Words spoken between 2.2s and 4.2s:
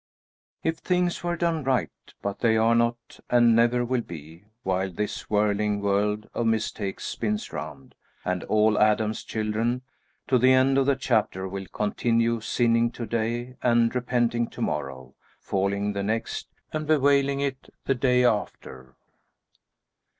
but they are not and, never will